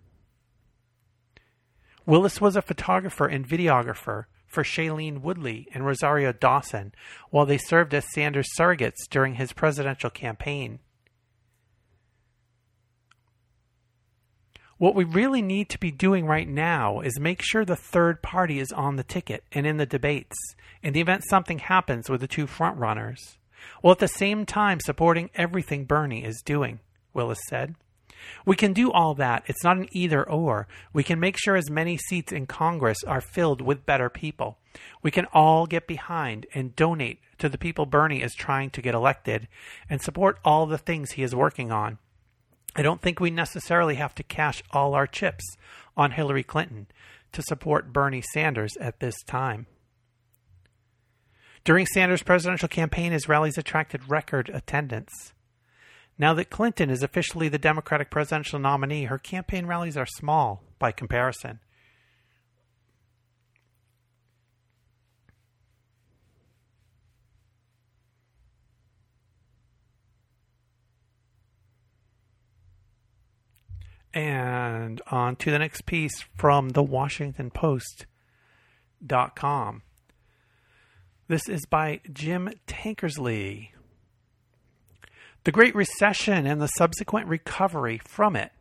[2.06, 6.94] Willis was a photographer and videographer for Shailene Woodley and Rosario Dawson
[7.30, 10.80] while they served as Sanders surrogates during his presidential campaign.
[14.78, 18.60] What we really need to be doing right now is make sure the third party
[18.60, 20.38] is on the ticket and in the debates
[20.84, 23.38] in the event something happens with the two frontrunners,
[23.82, 26.80] while at the same time supporting everything Bernie is doing,
[27.14, 27.76] Willis said.
[28.46, 29.44] We can do all that.
[29.48, 30.68] It's not an either or.
[30.94, 34.58] We can make sure as many seats in Congress are filled with better people.
[35.02, 38.96] We can all get behind and donate to the people Bernie is trying to get
[38.96, 39.48] elected
[39.90, 41.98] and support all the things he is working on.
[42.76, 45.44] I don't think we necessarily have to cash all our chips
[45.96, 46.88] on Hillary Clinton
[47.32, 49.66] to support Bernie Sanders at this time.
[51.64, 55.34] During Sanders' presidential campaign, his rallies attracted record attendance.
[56.20, 60.92] Now that Clinton is officially the Democratic presidential nominee, her campaign rallies are small by
[60.92, 61.60] comparison.
[74.14, 78.08] And on to the next piece from the Washington Post.com.
[81.28, 83.74] This is by Jim Tankersley.
[85.48, 88.52] The Great Recession and the subsequent recovery from it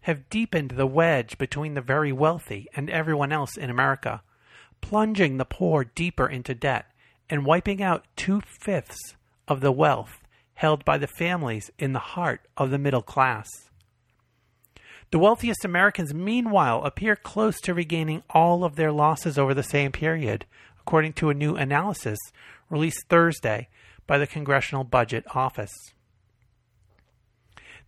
[0.00, 4.22] have deepened the wedge between the very wealthy and everyone else in America,
[4.80, 6.90] plunging the poor deeper into debt
[7.30, 9.14] and wiping out two fifths
[9.46, 10.18] of the wealth
[10.54, 13.48] held by the families in the heart of the middle class.
[15.12, 19.92] The wealthiest Americans, meanwhile, appear close to regaining all of their losses over the same
[19.92, 20.44] period,
[20.80, 22.18] according to a new analysis
[22.68, 23.68] released Thursday
[24.08, 25.92] by the Congressional Budget Office.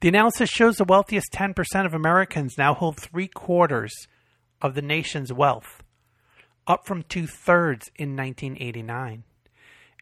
[0.01, 3.93] The analysis shows the wealthiest 10% of Americans now hold three quarters
[4.63, 5.83] of the nation's wealth,
[6.69, 9.25] up from two thirds in 1989,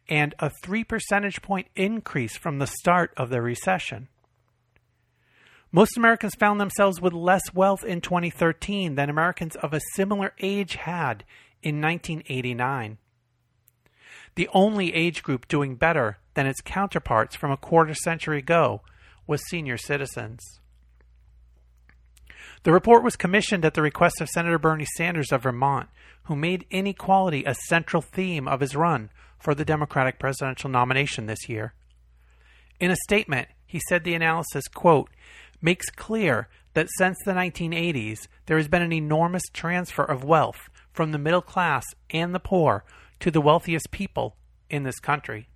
[0.07, 4.09] and a three percentage point increase from the start of the recession.
[5.73, 10.75] Most Americans found themselves with less wealth in 2013 than Americans of a similar age
[10.75, 11.25] had
[11.63, 12.99] in 1989.
[14.35, 18.83] The only age group doing better than its counterparts from a quarter century ago
[19.27, 20.41] was senior citizens.
[22.63, 25.89] The report was commissioned at the request of Senator Bernie Sanders of Vermont,
[26.25, 31.49] who made inequality a central theme of his run for the Democratic presidential nomination this
[31.49, 31.75] year.
[32.81, 35.11] In a statement, he said the analysis, quote,
[35.63, 41.13] makes clear that since the 1980s, there has been an enormous transfer of wealth from
[41.13, 42.85] the middle class and the poor
[43.21, 44.37] to the wealthiest people
[44.69, 45.49] in this country.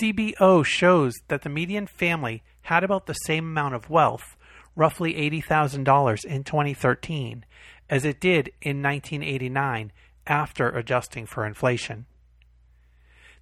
[0.00, 4.36] CBO shows that the median family had about the same amount of wealth,
[4.74, 7.44] roughly $80,000 in 2013,
[7.90, 9.92] as it did in 1989
[10.26, 12.06] after adjusting for inflation.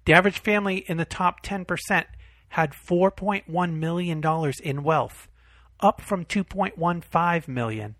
[0.05, 2.05] The average family in the top 10%
[2.49, 5.29] had $4.1 million in wealth,
[5.79, 7.95] up from $2.15 million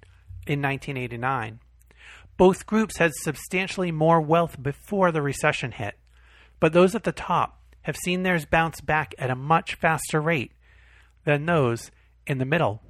[0.46, 1.60] in 1989.
[2.36, 5.98] Both groups had substantially more wealth before the recession hit,
[6.60, 10.52] but those at the top have seen theirs bounce back at a much faster rate
[11.26, 11.92] than those
[12.26, 12.82] in the middle.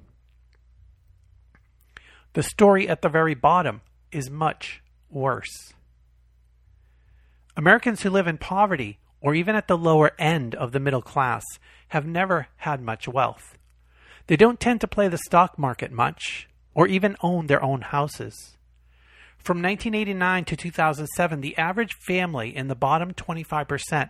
[2.34, 3.82] The story at the very bottom
[4.12, 5.74] is much worse.
[7.56, 11.44] Americans who live in poverty or even at the lower end of the middle class
[11.90, 13.56] have never had much wealth.
[14.28, 18.58] They don't tend to play the stock market much or even own their own houses.
[19.38, 24.10] From 1989 to 2007, the average family in the bottom 25%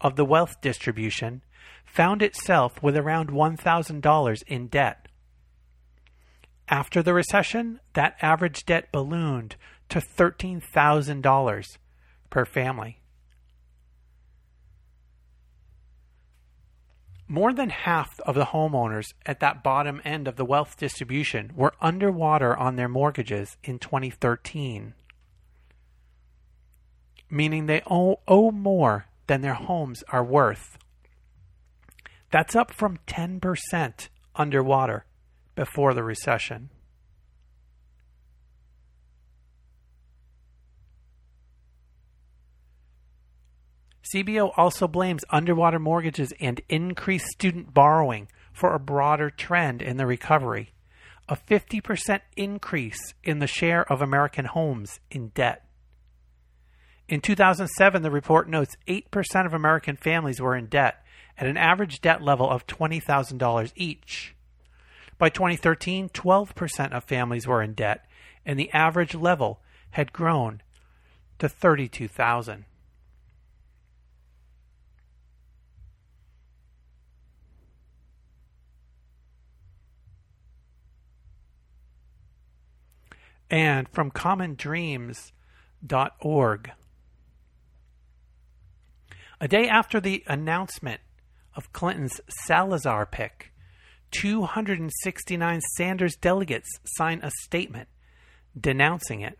[0.00, 1.42] of the wealth distribution
[1.84, 5.08] found itself with around $1,000 in debt.
[6.68, 9.56] After the recession, that average debt ballooned
[9.88, 11.78] to $13,000
[12.28, 13.00] per family.
[17.28, 21.74] More than half of the homeowners at that bottom end of the wealth distribution were
[21.80, 24.94] underwater on their mortgages in 2013,
[27.28, 30.78] meaning they owe, owe more than their homes are worth.
[32.30, 35.06] That's up from 10% underwater
[35.54, 36.70] before the recession.
[44.14, 50.06] CBO also blames underwater mortgages and increased student borrowing for a broader trend in the
[50.06, 50.72] recovery.
[51.28, 55.65] A 50% increase in the share of American homes in debt.
[57.08, 61.04] In 2007, the report notes 8% of American families were in debt
[61.38, 64.34] at an average debt level of $20,000 each.
[65.18, 68.06] By 2013, 12% of families were in debt,
[68.44, 70.62] and the average level had grown
[71.38, 72.64] to 32,000.
[83.48, 86.72] And from commondreams.org.
[89.38, 91.02] A day after the announcement
[91.54, 93.52] of Clinton's Salazar pick,
[94.12, 97.88] 269 Sanders delegates signed a statement
[98.58, 99.38] denouncing it.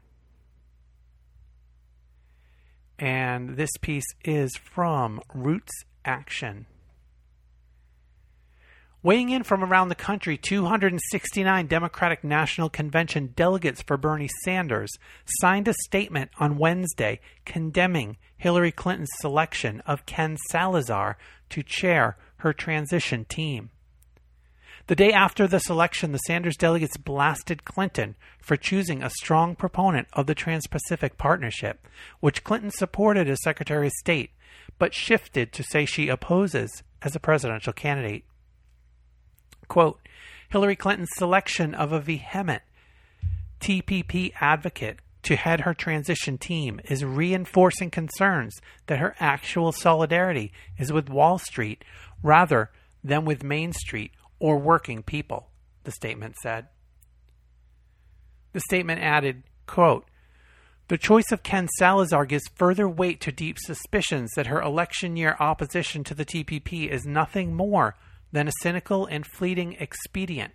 [2.98, 5.72] And this piece is from Roots
[6.04, 6.66] Action.
[9.02, 14.90] Weighing in from around the country, 269 Democratic National Convention delegates for Bernie Sanders
[15.40, 21.16] signed a statement on Wednesday condemning Hillary Clinton's selection of Ken Salazar
[21.50, 23.70] to chair her transition team.
[24.88, 30.06] The day after the selection, the Sanders delegates blasted Clinton for choosing a strong proponent
[30.12, 31.86] of the Trans Pacific Partnership,
[32.20, 34.30] which Clinton supported as Secretary of State,
[34.78, 38.24] but shifted to say she opposes as a presidential candidate.
[39.68, 40.00] Quote,
[40.48, 42.62] Hillary Clinton's selection of a vehement
[43.60, 48.54] TPP advocate to head her transition team is reinforcing concerns
[48.86, 51.84] that her actual solidarity is with Wall Street
[52.22, 52.70] rather
[53.02, 55.48] than with Main Street or working people,
[55.84, 56.66] the statement said.
[58.52, 60.06] The statement added, quote,
[60.88, 65.36] the choice of Ken Salazar gives further weight to deep suspicions that her election year
[65.40, 67.96] opposition to the TPP is nothing more
[68.32, 70.52] than a cynical and fleeting expedient.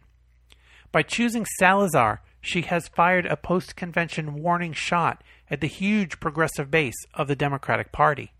[0.91, 6.69] By choosing Salazar, she has fired a post convention warning shot at the huge progressive
[6.69, 8.33] base of the Democratic Party.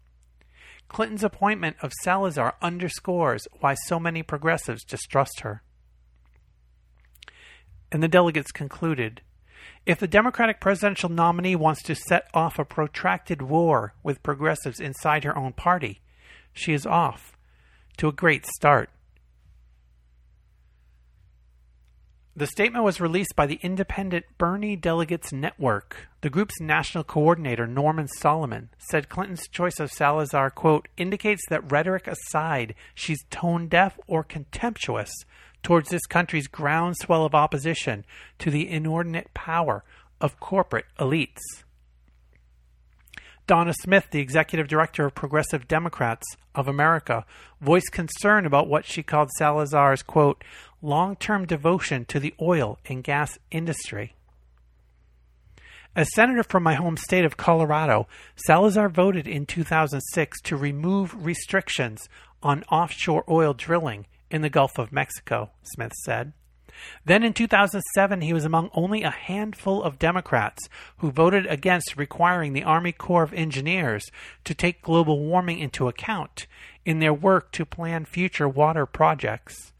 [0.89, 5.63] Clinton's appointment of Salazar underscores why so many progressives distrust her.
[7.91, 9.21] And the delegates concluded
[9.86, 15.23] if the Democratic presidential nominee wants to set off a protracted war with progressives inside
[15.23, 16.01] her own party,
[16.53, 17.38] she is off
[17.97, 18.89] to a great start.
[22.34, 26.07] The statement was released by the independent Bernie Delegates Network.
[26.21, 32.07] The group's national coordinator, Norman Solomon, said Clinton's choice of Salazar, quote, indicates that rhetoric
[32.07, 35.11] aside, she's tone deaf or contemptuous
[35.61, 38.05] towards this country's groundswell of opposition
[38.39, 39.84] to the inordinate power
[40.21, 41.41] of corporate elites.
[43.52, 46.26] Donna Smith, the executive director of Progressive Democrats
[46.56, 47.26] of America,
[47.60, 50.41] voiced concern about what she called Salazar's, quote,
[50.82, 54.16] long term devotion to the oil and gas industry.
[55.97, 62.08] As senator from my home state of Colorado, Salazar voted in 2006 to remove restrictions
[62.41, 66.32] on offshore oil drilling in the Gulf of Mexico, Smith said.
[67.05, 70.67] Then in 2007, he was among only a handful of Democrats
[70.97, 74.09] who voted against requiring the Army Corps of Engineers
[74.43, 76.47] to take global warming into account
[76.86, 79.74] in their work to plan future water projects.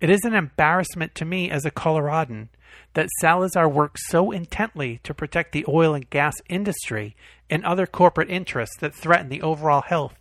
[0.00, 2.48] It is an embarrassment to me as a Coloradan
[2.94, 7.16] that Salazar worked so intently to protect the oil and gas industry
[7.48, 10.16] and other corporate interests that threaten the overall health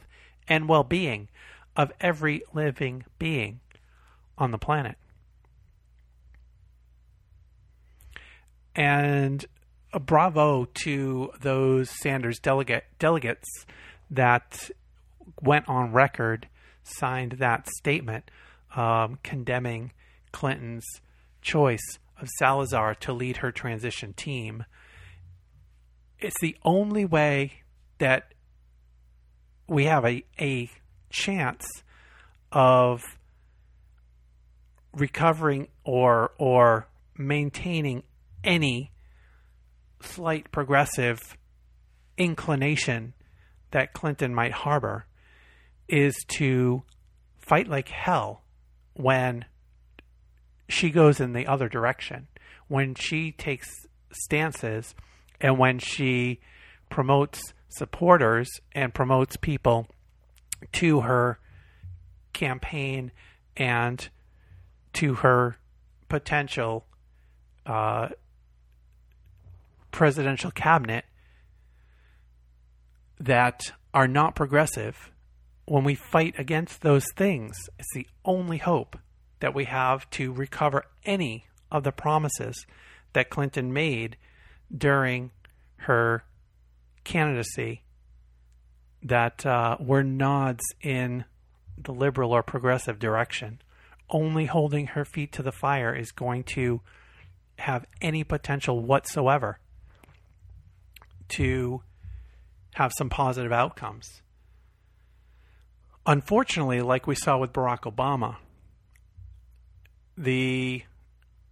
[0.47, 1.27] and well being
[1.75, 3.59] of every living being
[4.37, 4.97] on the planet.
[8.75, 9.45] And
[9.91, 13.47] a bravo to those Sanders delegate, delegates
[14.09, 14.69] that
[15.41, 16.47] went on record,
[16.83, 18.29] signed that statement
[18.75, 19.91] um, condemning
[20.31, 20.85] Clinton's
[21.41, 24.65] choice of Salazar to lead her transition team.
[26.19, 27.63] It's the only way
[27.99, 28.33] that
[29.67, 30.69] we have a, a
[31.09, 31.65] chance
[32.51, 33.01] of
[34.93, 38.03] recovering or or maintaining
[38.43, 38.91] any
[40.01, 41.19] slight progressive
[42.17, 43.13] inclination
[43.71, 45.05] that Clinton might harbor
[45.87, 46.83] is to
[47.39, 48.43] fight like hell
[48.93, 49.45] when
[50.69, 52.27] she goes in the other direction,
[52.67, 53.67] when she takes
[54.11, 54.95] stances
[55.41, 56.39] and when she
[56.89, 59.87] promotes supporters and promotes people
[60.71, 61.39] to her
[62.33, 63.11] campaign
[63.57, 64.09] and
[64.93, 65.57] to her
[66.07, 66.85] potential
[67.65, 68.09] uh,
[69.93, 71.05] presidential cabinet
[73.19, 75.11] that are not progressive,
[75.65, 78.97] when we fight against those things, it's the only hope
[79.39, 82.65] that we have to recover any of the promises
[83.13, 84.17] that Clinton made
[84.75, 85.31] during
[85.77, 86.25] her
[87.03, 87.83] candidacy
[89.03, 91.23] that uh, were nods in
[91.77, 93.61] the liberal or progressive direction.
[94.09, 96.81] Only holding her feet to the fire is going to
[97.59, 99.59] have any potential whatsoever
[101.35, 101.81] to
[102.75, 104.21] have some positive outcomes.
[106.05, 108.37] Unfortunately, like we saw with Barack Obama,
[110.17, 110.83] the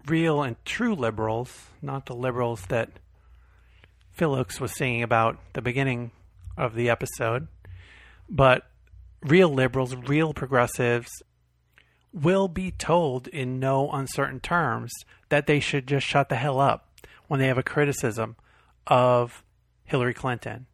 [0.08, 2.90] real and true liberals, not the liberals that
[4.12, 6.12] Phil Ochs was singing about the beginning
[6.58, 7.48] of the episode,
[8.30, 8.68] but
[9.22, 11.10] real liberals, real progressives
[12.14, 14.92] will be told in no uncertain terms
[15.30, 16.90] that they should just shut the hell up
[17.28, 18.36] when they have a criticism
[18.88, 19.44] of
[19.92, 20.68] Hillary Clinton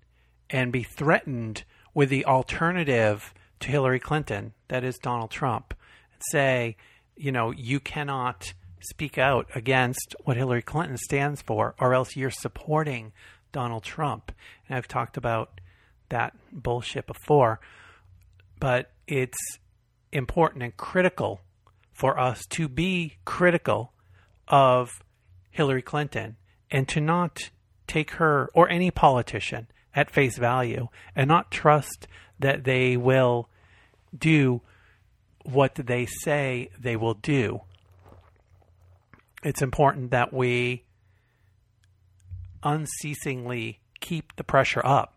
[0.48, 1.64] and be threatened
[1.96, 5.74] with the alternative to Hillary Clinton, that is Donald Trump,
[6.14, 6.78] and say,
[7.16, 12.30] you know, you cannot speak out against what Hillary Clinton stands for, or else you're
[12.30, 13.12] supporting
[13.52, 14.32] Donald Trump.
[14.70, 15.62] And I've talked about
[16.10, 17.60] that bullshit before,
[18.60, 19.58] but it's
[20.12, 21.42] important and critical
[21.92, 23.94] for us to be critical
[24.48, 25.04] of
[25.50, 26.36] Hillary Clinton
[26.70, 27.50] and to not
[27.88, 32.08] take her or any politician at face value and not trust
[32.40, 33.50] that they will
[34.18, 34.62] do
[35.44, 37.62] what they say they will do.
[39.44, 40.84] It's important that we
[42.64, 45.14] unceasingly keep the pressure up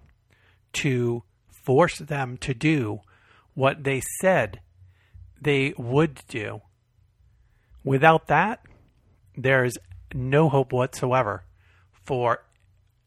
[0.72, 1.22] to
[1.64, 3.00] force them to do
[3.54, 4.60] what they said
[5.40, 6.60] they would do.
[7.82, 8.60] Without that,
[9.36, 9.76] there's
[10.12, 11.44] no hope whatsoever
[12.04, 12.42] for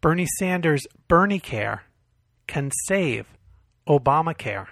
[0.00, 1.84] Bernie Sanders' Bernie Care
[2.46, 3.26] can save
[3.86, 4.68] Obamacare.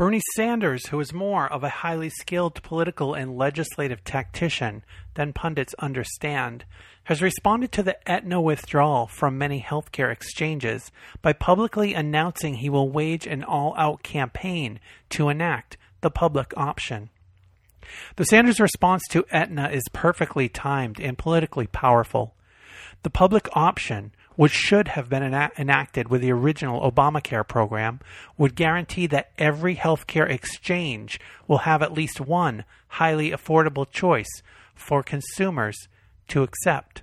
[0.00, 4.82] Bernie Sanders, who is more of a highly skilled political and legislative tactician
[5.12, 6.64] than pundits understand,
[7.04, 10.90] has responded to the Aetna withdrawal from many healthcare exchanges
[11.20, 14.80] by publicly announcing he will wage an all out campaign
[15.10, 17.10] to enact the public option.
[18.16, 22.34] The Sanders response to Aetna is perfectly timed and politically powerful.
[23.02, 28.00] The public option which should have been enacted with the original Obamacare program,
[28.38, 34.40] would guarantee that every healthcare exchange will have at least one highly affordable choice
[34.74, 35.88] for consumers
[36.26, 37.02] to accept.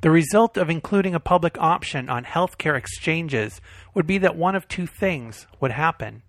[0.00, 3.60] The result of including a public option on healthcare exchanges
[3.92, 6.22] would be that one of two things would happen.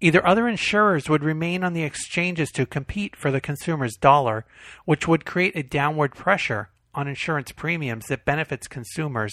[0.00, 4.46] Either other insurers would remain on the exchanges to compete for the consumer's dollar,
[4.86, 9.32] which would create a downward pressure on insurance premiums that benefits consumers,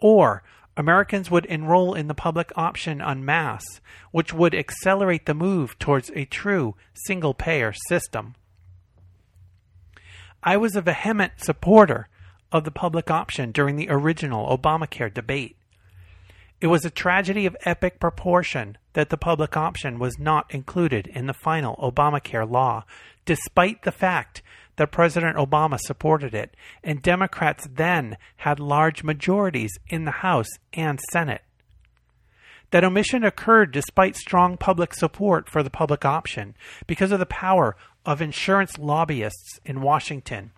[0.00, 0.42] or
[0.76, 3.80] Americans would enroll in the public option en masse,
[4.10, 8.34] which would accelerate the move towards a true single payer system.
[10.42, 12.08] I was a vehement supporter
[12.50, 15.56] of the public option during the original Obamacare debate.
[16.60, 21.26] It was a tragedy of epic proportion that the public option was not included in
[21.26, 22.84] the final Obamacare law,
[23.24, 24.42] despite the fact
[24.80, 30.98] that President Obama supported it, and Democrats then had large majorities in the House and
[31.12, 31.42] Senate.
[32.70, 36.54] That omission occurred despite strong public support for the public option
[36.86, 37.76] because of the power
[38.06, 40.52] of insurance lobbyists in Washington,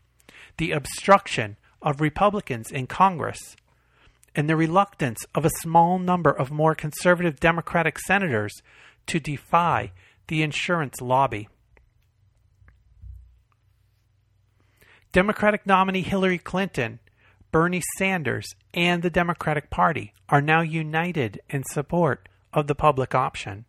[0.56, 3.56] the obstruction of Republicans in Congress,
[4.36, 8.62] and the reluctance of a small number of more conservative Democratic senators
[9.08, 9.90] to defy
[10.28, 11.48] the insurance lobby.
[15.12, 16.98] Democratic nominee Hillary Clinton,
[17.50, 23.66] Bernie Sanders, and the Democratic Party are now united in support of the public option.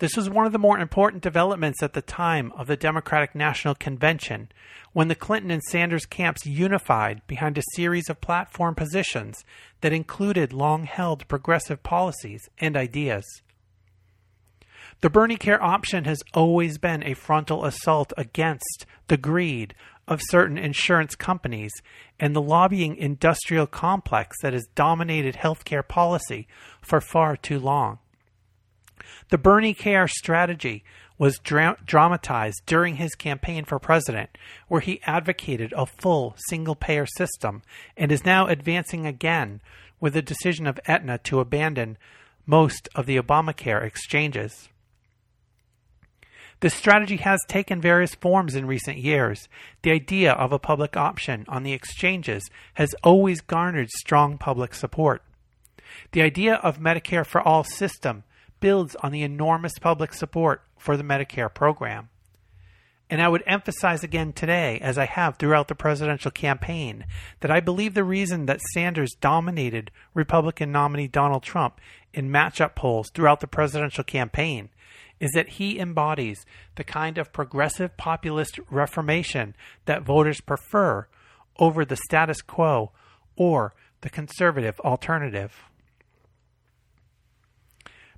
[0.00, 3.76] This was one of the more important developments at the time of the Democratic National
[3.76, 4.50] Convention,
[4.92, 9.44] when the Clinton and Sanders camps unified behind a series of platform positions
[9.82, 13.24] that included long held progressive policies and ideas.
[15.00, 19.74] The Bernie Care option has always been a frontal assault against the greed
[20.10, 21.72] of certain insurance companies
[22.18, 26.48] and the lobbying industrial complex that has dominated healthcare policy
[26.82, 28.00] for far too long.
[29.30, 30.82] The Bernie Care strategy
[31.16, 34.30] was dra- dramatized during his campaign for president,
[34.68, 37.62] where he advocated a full single payer system
[37.96, 39.60] and is now advancing again
[40.00, 41.98] with the decision of Aetna to abandon
[42.46, 44.69] most of the Obamacare exchanges.
[46.60, 49.48] This strategy has taken various forms in recent years.
[49.80, 55.22] The idea of a public option on the exchanges has always garnered strong public support.
[56.12, 58.24] The idea of Medicare for All system
[58.60, 62.10] builds on the enormous public support for the Medicare program.
[63.08, 67.06] And I would emphasize again today, as I have throughout the presidential campaign,
[67.40, 71.80] that I believe the reason that Sanders dominated Republican nominee Donald Trump
[72.12, 74.68] in matchup polls throughout the presidential campaign
[75.20, 76.44] is that he embodies
[76.74, 79.54] the kind of progressive populist reformation
[79.84, 81.06] that voters prefer
[81.58, 82.90] over the status quo
[83.36, 85.54] or the conservative alternative.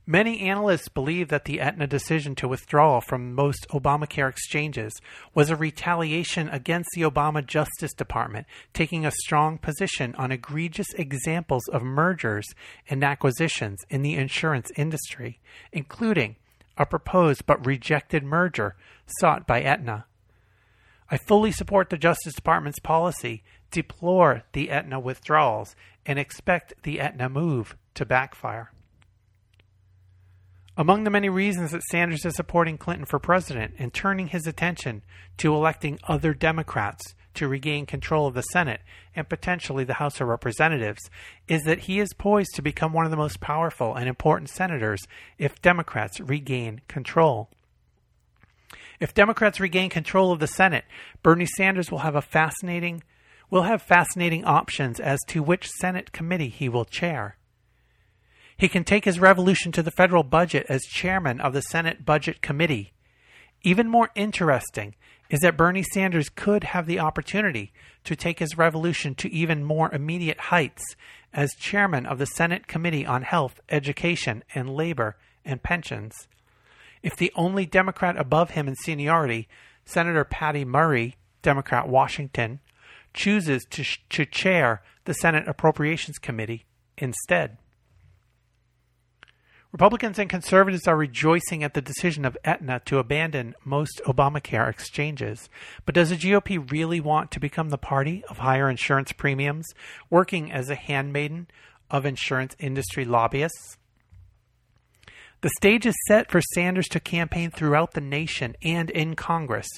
[0.07, 4.93] Many analysts believe that the Aetna decision to withdraw from most Obamacare exchanges
[5.33, 11.63] was a retaliation against the Obama Justice Department taking a strong position on egregious examples
[11.73, 12.47] of mergers
[12.91, 15.39] and acquisitions in the insurance industry,
[15.71, 16.35] including
[16.77, 20.07] a proposed but rejected merger sought by Aetna.
[21.11, 27.29] I fully support the Justice Department's policy, deplore the Aetna withdrawals, and expect the Aetna
[27.29, 28.73] move to backfire.
[30.77, 35.03] Among the many reasons that Sanders is supporting Clinton for president and turning his attention
[35.37, 38.81] to electing other Democrats to regain control of the Senate
[39.15, 41.11] and potentially the House of Representatives
[41.49, 45.01] is that he is poised to become one of the most powerful and important senators
[45.39, 47.51] if Democrats regain control.
[49.01, 50.85] If Democrats regain control of the Senate,
[51.23, 53.03] Bernie Sanders will have a fascinating
[53.51, 57.37] will have fascinating options as to which Senate committee he will chair.
[58.57, 62.41] He can take his revolution to the federal budget as chairman of the Senate Budget
[62.41, 62.93] Committee.
[63.63, 64.95] Even more interesting
[65.31, 67.73] is that Bernie Sanders could have the opportunity
[68.05, 70.83] to take his revolution to even more immediate heights
[71.33, 76.29] as chairman of the Senate Committee on Health, Education, and Labor and Pensions.
[77.03, 79.49] If the only Democrat above him in seniority,
[79.85, 82.61] Senator Patty Murray, Democrat Washington,
[83.15, 86.65] chooses to, sh- to chair the Senate Appropriations Committee
[86.99, 87.59] instead.
[89.73, 95.49] Republicans and conservatives are rejoicing at the decision of Aetna to abandon most Obamacare exchanges.
[95.87, 99.67] But does the GOP really want to become the party of higher insurance premiums,
[100.11, 101.47] working as a handmaiden
[101.91, 103.79] of insurance industry lobbyists?
[105.41, 109.69] The stage is set for Sanders to campaign throughout the nation and in Congress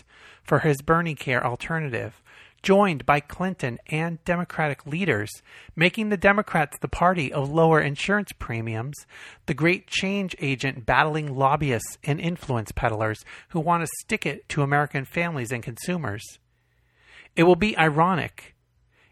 [0.43, 2.21] for his Bernie Care alternative
[2.65, 5.31] joined by Clinton and Democratic leaders,
[5.77, 8.97] making the Democrats the party of lower insurance premiums,
[9.45, 14.63] the great change agent battling lobbyists and influence peddlers who want to stick it to
[14.63, 16.25] American families and consumers.
[17.37, 18.55] It will be ironic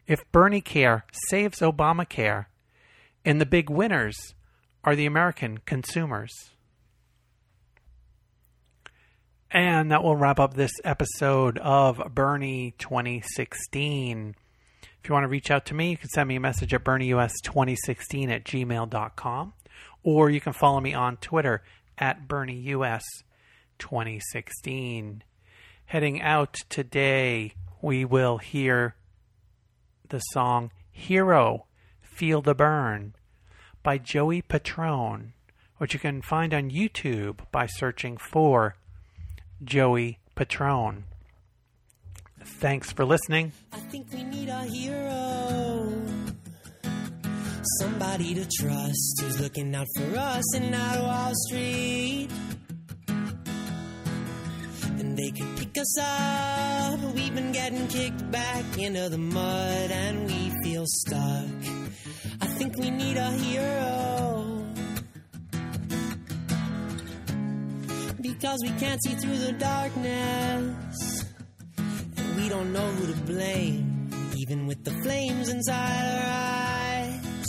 [0.06, 2.46] if Bernie Care saves Obamacare
[3.22, 4.34] and the big winners
[4.82, 6.32] are the American consumers.
[9.52, 14.34] And that will wrap up this episode of Bernie 2016.
[14.82, 16.84] If you want to reach out to me, you can send me a message at
[16.84, 19.52] BernieUS2016 at gmail.com
[20.02, 21.62] or you can follow me on Twitter
[21.98, 25.20] at BernieUS2016.
[25.84, 28.94] Heading out today, we will hear
[30.08, 31.66] the song Hero
[32.00, 33.14] Feel the Burn
[33.82, 35.34] by Joey Patrone,
[35.76, 38.76] which you can find on YouTube by searching for
[39.64, 41.04] Joey Patrone.
[42.44, 43.52] Thanks for listening.
[43.72, 45.92] I think we need a hero.
[47.80, 52.28] Somebody to trust who's looking out for us in out Wall Street.
[54.98, 57.00] And they could pick us up.
[57.14, 61.46] We've been getting kicked back into the mud and we feel stuck.
[62.40, 64.61] I think we need a hero.
[68.42, 71.24] Because we can't see through the darkness.
[71.78, 77.46] And we don't know who to blame, even with the flames inside our eyes.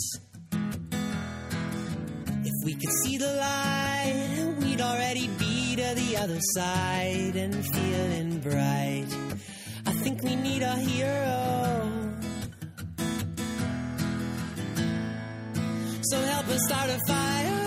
[2.46, 8.40] If we could see the light, we'd already be to the other side and feeling
[8.42, 9.08] bright.
[9.88, 11.90] I think we need a hero.
[16.04, 17.63] So help us start a fire.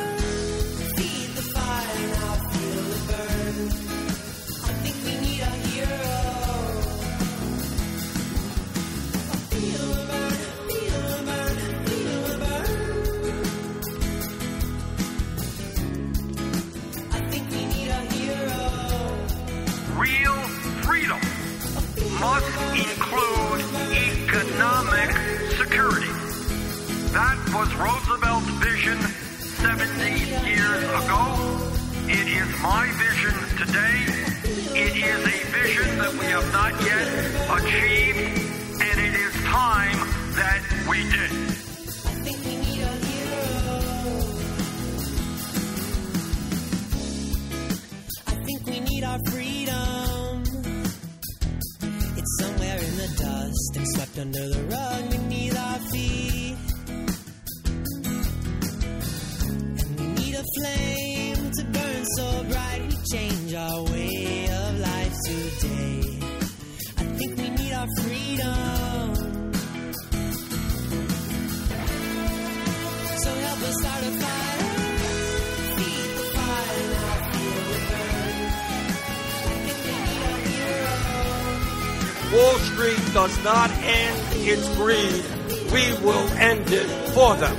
[84.78, 87.55] We will end it for them.